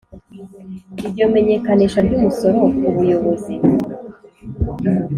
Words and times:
iryo 1.05 1.25
menyekanisha 1.33 1.99
ry 2.07 2.13
umusoro 2.17 2.57
ku 2.77 2.87
Buyobozi 2.95 3.53